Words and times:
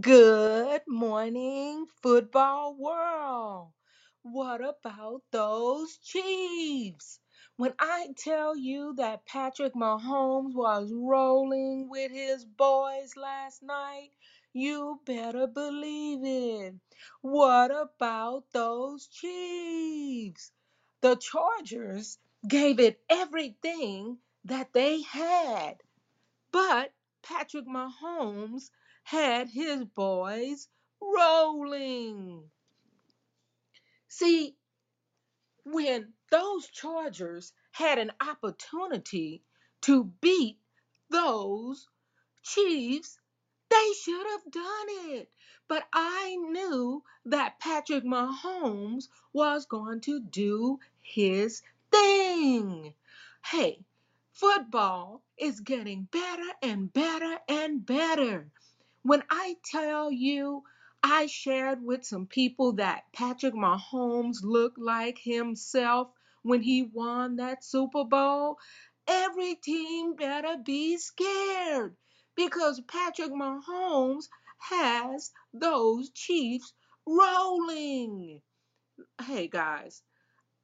Good 0.00 0.82
morning, 0.88 1.86
football 2.02 2.74
world. 2.76 3.72
What 4.22 4.60
about 4.62 5.22
those 5.30 5.98
Chiefs? 5.98 7.20
When 7.56 7.74
I 7.78 8.08
tell 8.16 8.56
you 8.56 8.94
that 8.96 9.26
Patrick 9.26 9.74
Mahomes 9.74 10.54
was 10.54 10.90
rolling 10.94 11.88
with 11.90 12.12
his 12.12 12.44
boys 12.44 13.16
last 13.16 13.62
night, 13.62 14.10
you 14.54 15.00
better 15.04 15.46
believe 15.46 16.20
it. 16.24 16.74
What 17.20 17.70
about 17.70 18.44
those 18.52 19.08
Chiefs? 19.08 20.52
The 21.02 21.16
Chargers 21.16 22.18
gave 22.48 22.80
it 22.80 23.00
everything 23.10 24.18
that 24.44 24.72
they 24.72 25.02
had. 25.02 25.82
But 26.52 26.92
Patrick 27.22 27.66
Mahomes 27.66 28.70
had 29.04 29.48
his 29.48 29.84
boys 29.84 30.68
rolling. 31.00 32.50
See, 34.08 34.56
when 35.64 36.12
those 36.30 36.68
Chargers 36.68 37.52
had 37.70 37.98
an 37.98 38.12
opportunity 38.20 39.42
to 39.82 40.04
beat 40.20 40.58
those 41.10 41.88
Chiefs, 42.42 43.18
they 43.70 43.92
should 44.02 44.26
have 44.26 44.50
done 44.50 44.86
it. 44.88 45.30
But 45.68 45.84
I 45.92 46.36
knew 46.36 47.02
that 47.26 47.60
Patrick 47.60 48.04
Mahomes 48.04 49.08
was 49.32 49.66
going 49.66 50.00
to 50.02 50.20
do 50.20 50.80
his 51.00 51.62
thing. 51.90 52.94
Hey, 53.44 53.84
football 54.32 55.22
is 55.38 55.60
getting 55.60 56.08
better 56.10 56.48
and 56.62 56.92
better 56.92 57.38
and 57.48 57.84
better. 57.84 58.50
When 59.02 59.22
I 59.30 59.56
tell 59.64 60.10
you, 60.10 60.62
I 61.02 61.26
shared 61.26 61.82
with 61.82 62.04
some 62.04 62.26
people 62.26 62.74
that 62.74 63.04
Patrick 63.12 63.54
Mahomes 63.54 64.38
looked 64.42 64.78
like 64.78 65.18
himself 65.18 66.08
when 66.42 66.62
he 66.62 66.84
won 66.84 67.36
that 67.36 67.64
Super 67.64 68.04
Bowl. 68.04 68.58
Every 69.06 69.56
team 69.56 70.14
better 70.14 70.56
be 70.64 70.96
scared 70.96 71.96
because 72.36 72.80
Patrick 72.86 73.32
Mahomes 73.32 74.28
has 74.58 75.32
those 75.52 76.10
Chiefs 76.10 76.72
rolling. 77.04 78.40
Hey 79.20 79.48
guys, 79.48 80.02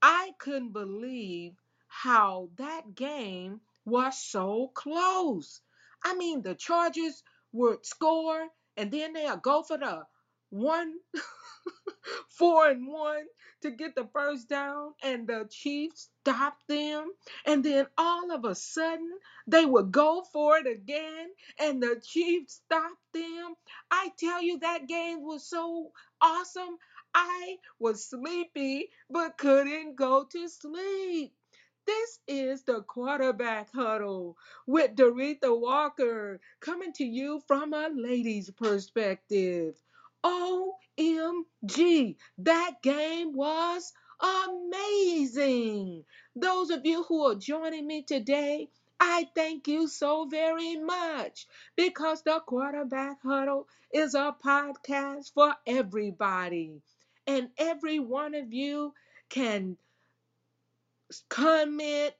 I 0.01 0.33
couldn't 0.39 0.73
believe 0.73 1.55
how 2.03 2.49
that 2.57 2.95
game 2.95 3.61
was 3.85 4.17
so 4.19 4.71
close. 4.75 5.61
I 6.05 6.15
mean, 6.15 6.43
the 6.43 6.55
Chargers 6.55 7.23
would 7.53 7.85
score 7.85 8.47
and 8.77 8.93
then 8.93 9.13
they'll 9.15 9.37
go 9.37 9.63
for 9.65 9.79
the 9.79 10.07
one 10.51 10.95
four 12.29 12.69
and 12.69 12.87
one 12.87 13.25
to 13.63 13.71
get 13.73 13.97
the 13.97 14.09
first 14.13 14.49
down, 14.49 14.95
and 15.03 15.27
the 15.27 15.49
Chiefs 15.51 16.09
stopped 16.23 16.67
them. 16.69 17.11
And 17.45 17.65
then 17.65 17.87
all 17.99 18.31
of 18.33 18.45
a 18.45 18.55
sudden, 18.55 19.11
they 19.49 19.67
would 19.67 19.91
go 19.91 20.25
for 20.33 20.59
it 20.59 20.67
again, 20.69 21.29
and 21.59 21.83
the 21.83 22.01
Chiefs 22.05 22.63
stopped 22.65 23.03
them. 23.13 23.55
I 23.91 24.13
tell 24.19 24.41
you, 24.43 24.61
that 24.61 24.87
game 24.87 25.23
was 25.23 25.49
so 25.49 25.91
awesome. 26.21 26.79
I 27.15 27.57
was 27.81 28.09
sleepy, 28.09 28.91
but 29.11 29.39
couldn't 29.39 29.97
go 29.97 30.25
to 30.33 30.49
sleep. 30.49 31.33
This 31.89 32.19
is 32.29 32.65
the 32.65 32.83
quarterback 32.83 33.73
huddle 33.73 34.37
with 34.67 34.95
Doretha 34.95 35.59
Walker 35.59 36.39
coming 36.61 36.93
to 36.93 37.05
you 37.05 37.41
from 37.47 37.73
a 37.73 37.89
lady's 37.89 38.51
perspective. 38.51 39.75
OMG, 40.23 42.17
that 42.37 42.83
game 42.83 43.33
was 43.33 43.95
amazing. 44.21 46.05
Those 46.37 46.69
of 46.69 46.85
you 46.85 47.05
who 47.05 47.25
are 47.25 47.37
joining 47.37 47.87
me 47.87 48.03
today, 48.03 48.69
I 49.01 49.27
thank 49.35 49.67
you 49.67 49.89
so 49.89 50.27
very 50.27 50.77
much 50.77 51.47
because 51.75 52.21
the 52.21 52.41
quarterback 52.41 53.23
huddle 53.23 53.67
is 53.95 54.15
a 54.15 54.37
podcast 54.45 55.33
for 55.33 55.55
everybody. 55.67 56.83
And 57.27 57.49
every 57.57 57.99
one 57.99 58.35
of 58.35 58.53
you 58.53 58.93
can 59.31 59.79
comment, 61.29 62.15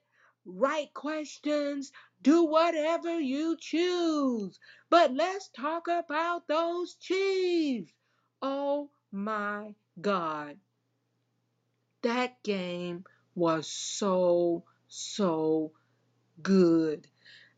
write 0.45 0.93
questions, 0.93 1.91
do 2.21 2.45
whatever 2.45 3.19
you 3.19 3.55
choose. 3.59 4.59
But 4.89 5.13
let's 5.13 5.49
talk 5.49 5.87
about 5.87 6.47
those 6.47 6.95
Chiefs. 6.95 7.93
Oh 8.41 8.89
my 9.11 9.75
God. 9.99 10.57
That 12.01 12.41
game 12.43 13.03
was 13.35 13.67
so, 13.67 14.63
so 14.87 15.71
good. 16.41 17.07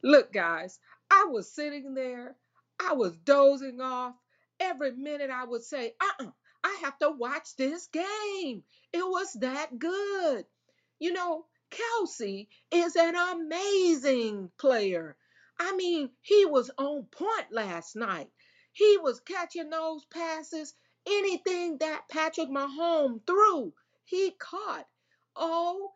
Look, 0.03 0.34
guys, 0.34 0.80
I 1.12 1.28
was 1.30 1.52
sitting 1.52 1.94
there, 1.94 2.36
I 2.80 2.94
was 2.94 3.16
dozing 3.18 3.81
off. 3.81 4.16
Every 4.59 4.91
minute 4.91 5.30
I 5.31 5.46
would 5.46 5.64
say, 5.64 5.94
uh 6.00 6.24
uh 6.24 6.31
I 6.64 6.80
have 6.84 6.97
to 7.00 7.09
watch 7.09 7.56
this 7.56 7.88
game. 7.88 8.64
It 8.94 9.03
was 9.03 9.34
that 9.34 9.78
good. 9.80 10.46
You 11.02 11.14
know, 11.14 11.48
Kelce 11.72 12.48
is 12.70 12.96
an 12.96 13.16
amazing 13.16 14.52
player. 14.60 15.18
I 15.60 15.76
mean, 15.76 16.12
he 16.22 16.46
was 16.46 16.70
on 16.78 17.06
point 17.06 17.52
last 17.52 17.96
night. 17.96 18.30
He 18.72 19.00
was 19.00 19.20
catching 19.20 19.72
those 19.72 20.06
passes. 20.06 20.76
Anything 21.08 21.80
that 21.80 22.08
Patrick 22.08 22.50
Mahomes 22.50 23.26
threw, 23.26 23.74
he 24.06 24.36
caught. 24.38 24.88
OMG. 25.36 25.88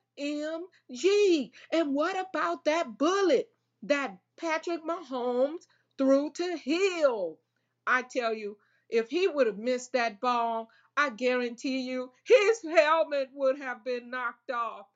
And 1.72 1.94
what 1.94 2.20
about 2.20 2.66
that 2.66 2.98
bullet 2.98 3.48
that 3.84 4.18
Patrick 4.38 4.84
Mahomes 4.84 5.68
threw 6.00 6.32
to 6.32 6.58
Hill? 6.58 7.38
I 7.86 8.02
tell 8.02 8.34
you, 8.34 8.58
if 8.90 9.12
he 9.12 9.28
would 9.28 9.46
have 9.46 9.60
missed 9.60 9.94
that 9.94 10.20
ball, 10.20 10.68
I 10.98 11.10
guarantee 11.10 11.82
you 11.82 12.12
his 12.24 12.62
helmet 12.64 13.30
would 13.34 13.60
have 13.60 13.84
been 13.84 14.10
knocked 14.10 14.52
off. 14.52 14.88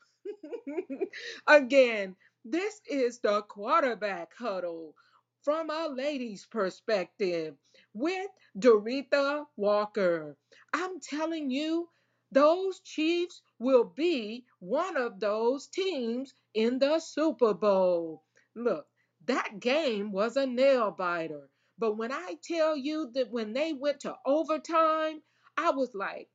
Again, 1.47 2.15
this 2.45 2.81
is 2.89 3.19
the 3.19 3.41
quarterback 3.43 4.33
huddle 4.37 4.95
from 5.43 5.69
a 5.69 5.87
lady's 5.87 6.45
perspective 6.45 7.55
with 7.93 8.29
Doretha 8.57 9.45
Walker. 9.57 10.37
I'm 10.73 10.99
telling 10.99 11.51
you, 11.51 11.89
those 12.31 12.79
Chiefs 12.81 13.41
will 13.57 13.85
be 13.85 14.45
one 14.59 14.95
of 14.97 15.19
those 15.19 15.67
teams 15.67 16.33
in 16.53 16.79
the 16.79 16.99
Super 16.99 17.53
Bowl. 17.53 18.23
Look, 18.55 18.87
that 19.25 19.59
game 19.59 20.11
was 20.11 20.37
a 20.37 20.45
nail 20.45 20.91
biter. 20.91 21.49
But 21.77 21.97
when 21.97 22.11
I 22.11 22.35
tell 22.43 22.75
you 22.77 23.09
that 23.13 23.31
when 23.31 23.53
they 23.53 23.73
went 23.73 24.01
to 24.01 24.16
overtime, 24.25 25.21
I 25.59 25.72
was 25.72 25.94
like, 25.94 26.30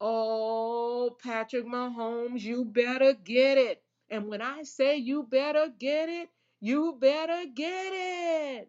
Oh, 0.00 1.16
Patrick 1.22 1.66
Mahomes, 1.66 2.42
you 2.42 2.64
better 2.64 3.14
get 3.14 3.58
it. 3.58 3.82
And 4.10 4.28
when 4.28 4.42
I 4.42 4.62
say 4.62 4.96
you 4.98 5.24
better 5.24 5.68
get 5.78 6.08
it, 6.08 6.30
you 6.60 6.96
better 7.00 7.44
get 7.54 7.92
it. 7.92 8.68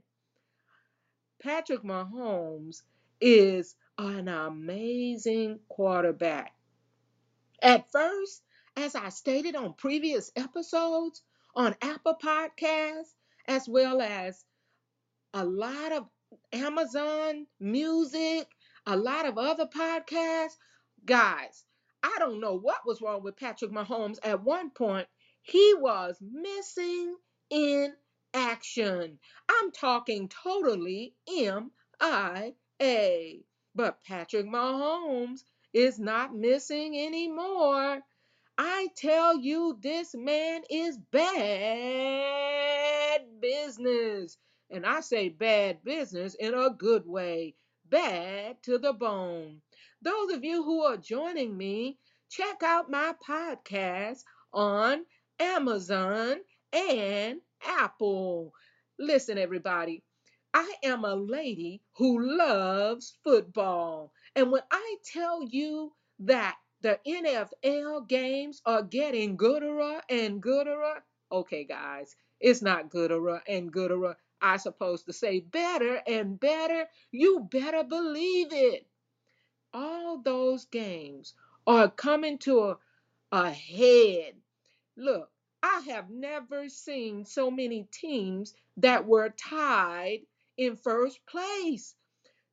Patrick 1.42 1.84
Mahomes 1.84 2.82
is 3.22 3.76
an 4.00 4.28
amazing 4.28 5.60
quarterback. 5.70 6.54
At 7.62 7.92
first, 7.92 8.44
as 8.78 8.96
I 8.96 9.10
stated 9.10 9.56
on 9.56 9.74
previous 9.74 10.32
episodes 10.36 11.22
on 11.56 11.76
Apple 11.82 12.18
Podcasts, 12.22 13.14
as 13.48 13.70
well 13.70 14.02
as 14.02 14.46
a 15.34 15.46
lot 15.46 15.92
of 15.92 16.06
Amazon 16.54 17.48
music, 17.60 18.48
a 18.90 18.98
lot 18.98 19.28
of 19.28 19.38
other 19.38 19.68
podcasts. 19.68 20.58
Guys, 21.06 21.64
I 22.02 22.16
don't 22.18 22.42
know 22.42 22.56
what 22.56 22.88
was 22.88 23.02
wrong 23.02 23.22
with 23.22 23.38
Patrick 23.38 23.72
Mahomes. 23.72 24.18
At 24.24 24.44
one 24.44 24.72
point, 24.72 25.08
he 25.44 25.76
was 25.76 26.18
missing 26.20 27.16
in 27.52 27.94
action. 28.34 29.20
I'm 29.48 29.72
talking 29.72 30.28
totally 30.30 31.14
MIA. 31.28 32.54
But 33.76 34.04
Patrick 34.04 34.48
Mahomes 34.48 35.42
is 35.72 36.00
not 36.00 36.36
missing 36.36 37.00
anymore. 37.00 38.00
I 38.58 38.88
tell 38.98 39.40
you, 39.40 39.78
this 39.80 40.16
man 40.16 40.64
is 40.70 40.98
bad 41.12 43.22
business. 43.40 44.38
And 44.72 44.84
I 44.86 45.02
say 45.02 45.30
bad 45.30 45.84
business 45.84 46.36
in 46.36 46.56
a 46.56 46.72
good 46.72 47.06
way, 47.06 47.56
bad 47.90 48.62
to 48.64 48.78
the 48.78 48.94
bone. 48.94 49.62
Those 50.02 50.32
of 50.34 50.44
you 50.44 50.64
who 50.64 50.84
are 50.84 50.98
joining 50.98 51.58
me, 51.58 51.98
check 52.30 52.64
out 52.64 52.90
my 52.90 53.14
podcast 53.28 54.24
on 54.54 55.06
Amazon 55.40 56.38
and 56.74 57.40
Apple. 57.66 58.54
Listen, 58.98 59.38
everybody. 59.38 60.04
I 60.54 60.74
am 60.84 61.06
a 61.06 61.16
lady 61.16 61.82
who 61.98 62.38
loves 62.38 63.18
football. 63.24 64.14
And 64.36 64.52
when 64.52 64.64
I 64.72 64.96
tell 65.06 65.44
you 65.44 65.94
that 66.20 66.58
the 66.82 67.00
NFL 67.06 68.08
games 68.08 68.62
are 68.66 68.84
getting 68.84 69.38
gooder 69.38 70.02
and 70.10 70.42
gooder, 70.42 71.04
okay, 71.32 71.66
guys, 71.66 72.16
it's 72.40 72.62
not 72.62 72.90
gooder 72.90 73.42
and 73.48 73.72
gooder. 73.72 74.16
I 74.42 74.58
supposed 74.58 75.08
to 75.08 75.14
say 75.14 75.42
better 75.42 76.02
and 76.08 76.40
better. 76.40 76.88
You 77.12 77.48
better 77.52 77.84
believe 77.84 78.54
it. 78.54 78.88
All 79.74 80.20
those 80.20 80.66
games 80.66 81.36
are 81.68 81.90
coming 81.90 82.38
to 82.40 82.62
a, 82.62 82.78
a 83.32 83.52
head 83.52 84.36
Look, 84.96 85.32
I 85.64 85.80
have 85.90 86.10
never 86.12 86.70
seen 86.70 87.26
so 87.26 87.50
many 87.50 87.86
teams 87.92 88.54
that 88.78 89.08
were 89.08 89.30
tied 89.32 90.20
in 90.58 90.76
first 90.76 91.26
place. 91.26 91.96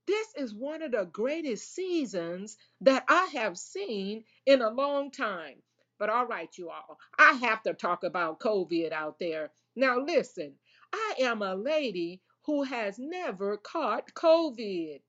This 0.07 0.29
is 0.37 0.55
one 0.55 0.83
of 0.83 0.93
the 0.93 1.05
greatest 1.07 1.75
seasons 1.75 2.59
that 2.83 3.05
I 3.09 3.27
have 3.35 3.59
seen 3.59 4.25
in 4.47 4.63
a 4.63 4.71
long 4.71 5.11
time. 5.13 5.63
But 5.99 6.11
all 6.11 6.27
right, 6.27 6.51
you 6.59 6.71
all, 6.71 6.99
I 7.19 7.35
have 7.35 7.63
to 7.65 7.75
talk 7.75 8.05
about 8.05 8.41
COVID 8.41 8.93
out 8.93 9.19
there. 9.21 9.53
Now, 9.77 10.01
listen, 10.01 10.55
I 10.99 11.17
am 11.19 11.43
a 11.43 11.55
lady 11.55 12.23
who 12.47 12.63
has 12.63 12.99
never 12.99 13.59
caught 13.59 14.15
COVID. 14.15 15.03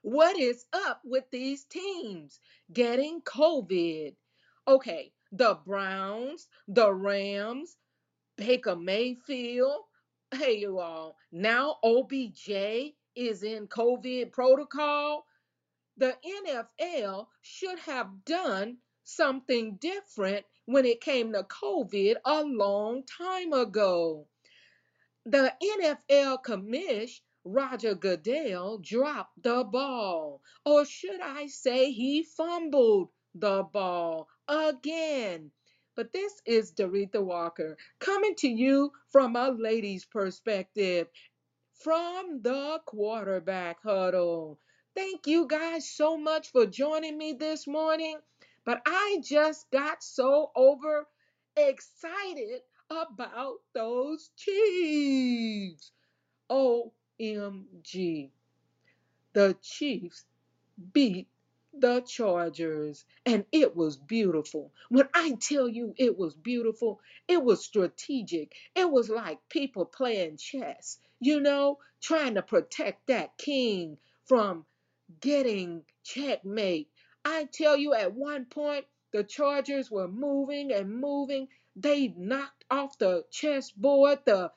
What 0.00 0.38
is 0.38 0.64
up 0.72 1.02
with 1.04 1.24
these 1.30 1.64
teams 1.66 2.40
getting 2.72 3.20
COVID? 3.20 4.16
Okay, 4.66 5.12
the 5.32 5.58
Browns, 5.66 6.48
the 6.66 6.90
Rams, 6.94 7.76
Baker 8.36 8.74
Mayfield. 8.74 9.82
Hey, 10.32 10.56
you 10.60 10.78
all, 10.78 11.18
now 11.30 11.76
OBJ 11.84 12.48
is 13.14 13.42
in 13.42 13.68
COVID 13.68 14.32
protocol. 14.32 15.26
The 15.98 16.16
NFL 16.24 17.26
should 17.42 17.78
have 17.80 18.24
done 18.24 18.78
something 19.04 19.76
different 19.76 20.46
when 20.64 20.86
it 20.86 21.02
came 21.02 21.34
to 21.34 21.42
COVID 21.42 22.16
a 22.24 22.42
long 22.44 23.04
time 23.04 23.52
ago. 23.52 24.26
The 25.30 25.54
NFL 25.62 26.42
commish 26.42 27.20
Roger 27.44 27.94
Goodell 27.94 28.78
dropped 28.78 29.40
the 29.40 29.62
ball, 29.62 30.42
or 30.66 30.84
should 30.84 31.20
I 31.20 31.46
say 31.46 31.92
he 31.92 32.24
fumbled 32.24 33.10
the 33.32 33.62
ball 33.62 34.26
again. 34.48 35.52
But 35.94 36.12
this 36.12 36.42
is 36.44 36.72
Doretha 36.72 37.22
Walker 37.22 37.76
coming 38.00 38.34
to 38.38 38.48
you 38.48 38.90
from 39.12 39.36
a 39.36 39.50
lady's 39.50 40.04
perspective 40.04 41.06
from 41.74 42.42
the 42.42 42.80
quarterback 42.84 43.80
huddle. 43.84 44.58
Thank 44.96 45.28
you 45.28 45.46
guys 45.46 45.88
so 45.88 46.16
much 46.16 46.50
for 46.50 46.66
joining 46.66 47.16
me 47.16 47.34
this 47.34 47.68
morning. 47.68 48.18
But 48.64 48.82
I 48.84 49.20
just 49.22 49.70
got 49.70 50.02
so 50.02 50.50
over 50.56 51.06
excited 51.56 52.62
about 52.90 53.60
those 53.72 54.30
Chiefs. 54.36 55.92
OMG. 56.50 58.30
The 59.32 59.56
Chiefs 59.62 60.24
beat 60.92 61.28
the 61.72 62.00
Chargers, 62.00 63.04
and 63.24 63.44
it 63.52 63.76
was 63.76 63.96
beautiful. 63.96 64.72
When 64.88 65.08
I 65.14 65.32
tell 65.40 65.68
you 65.68 65.94
it 65.96 66.18
was 66.18 66.34
beautiful, 66.34 67.00
it 67.28 67.42
was 67.42 67.64
strategic. 67.64 68.52
It 68.74 68.90
was 68.90 69.08
like 69.08 69.38
people 69.48 69.84
playing 69.84 70.38
chess, 70.38 70.98
you 71.20 71.40
know, 71.40 71.78
trying 72.00 72.34
to 72.34 72.42
protect 72.42 73.06
that 73.06 73.38
king 73.38 73.98
from 74.26 74.66
getting 75.20 75.84
checkmate. 76.02 76.88
I 77.24 77.44
tell 77.52 77.76
you, 77.76 77.94
at 77.94 78.14
one 78.14 78.46
point, 78.46 78.86
the 79.12 79.22
Chargers 79.24 79.90
were 79.90 80.08
moving 80.08 80.72
and 80.72 80.90
moving. 81.00 81.48
They 81.76 82.08
knocked 82.16 82.59
off 82.70 82.98
the 82.98 83.24
chessboard, 83.30 84.20
the 84.26 84.52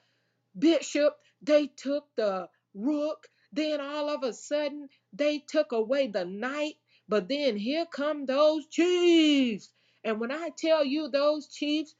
bishop, 0.57 1.15
they 1.41 1.67
took 1.67 2.05
the 2.15 2.47
rook, 2.73 3.27
then 3.51 3.81
all 3.81 4.09
of 4.09 4.23
a 4.23 4.33
sudden 4.33 4.89
they 5.13 5.39
took 5.39 5.71
away 5.71 6.07
the 6.07 6.25
knight, 6.25 6.75
but 7.09 7.27
then 7.29 7.57
here 7.57 7.85
come 7.85 8.25
those 8.25 8.67
chiefs. 8.67 9.71
And 10.03 10.19
when 10.19 10.31
I 10.31 10.49
tell 10.57 10.85
you 10.85 11.09
those 11.09 11.47
chiefs 11.47 11.95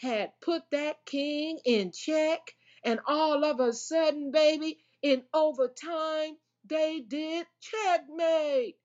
had 0.00 0.32
put 0.40 0.62
that 0.72 0.96
king 1.06 1.58
in 1.64 1.92
check, 1.92 2.40
and 2.84 3.00
all 3.06 3.44
of 3.44 3.60
a 3.60 3.72
sudden, 3.72 4.32
baby, 4.32 4.78
in 5.02 5.22
overtime, 5.32 6.36
they 6.66 7.00
did 7.06 7.46
checkmate. 7.60 8.76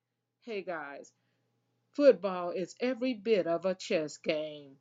Hey 0.42 0.62
guys, 0.62 1.12
football 1.96 2.52
is 2.52 2.76
every 2.80 3.14
bit 3.16 3.48
of 3.48 3.66
a 3.66 3.76
chess 3.76 4.18
game. 4.18 4.76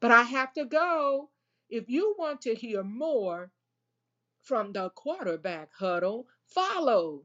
But 0.00 0.12
I 0.12 0.22
have 0.22 0.52
to 0.54 0.64
go. 0.64 1.30
If 1.70 1.88
you 1.88 2.14
want 2.18 2.42
to 2.42 2.54
hear 2.54 2.82
more, 2.82 3.52
from 4.42 4.72
the 4.72 4.90
quarterback 4.90 5.70
huddle 5.74 6.26
follow 6.46 7.22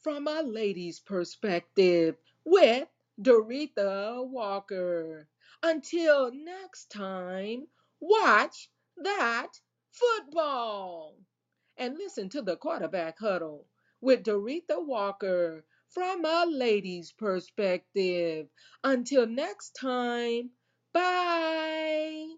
from 0.00 0.26
a 0.26 0.42
lady's 0.42 1.00
perspective 1.00 2.16
with 2.44 2.88
Doretha 3.20 4.26
Walker. 4.26 5.28
Until 5.62 6.32
next 6.32 6.90
time, 6.90 7.66
watch 8.00 8.70
that 8.98 9.52
football 9.90 11.16
and 11.76 11.96
listen 11.96 12.28
to 12.30 12.42
the 12.42 12.56
quarterback 12.56 13.18
huddle 13.18 13.66
with 14.00 14.24
Doretha 14.24 14.84
Walker 14.84 15.64
from 15.88 16.24
a 16.24 16.44
lady's 16.46 17.12
perspective. 17.12 18.48
Until 18.84 19.26
next 19.26 19.70
time, 19.70 20.50
bye. 20.92 22.28